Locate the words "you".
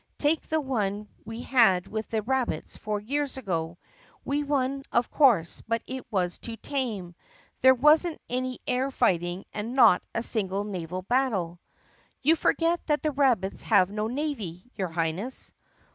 12.23-12.35